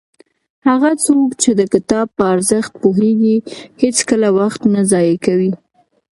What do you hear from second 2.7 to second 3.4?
پوهېږي